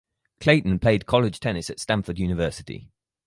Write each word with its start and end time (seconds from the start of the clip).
Clayton 0.39 0.79
played 0.79 1.05
college 1.05 1.39
tennis 1.39 1.69
at 1.69 1.79
Stanford 1.79 2.17
University. 2.17 2.89